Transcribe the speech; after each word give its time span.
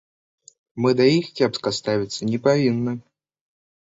Мы 0.85 0.93
да 1.01 1.05
іх 1.17 1.29
кепска 1.39 1.69
ставіцца 1.81 2.21
не 2.33 2.39
павінны. 2.49 2.93